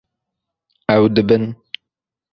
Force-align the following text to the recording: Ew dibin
Ew 0.95 1.03
dibin 1.15 1.45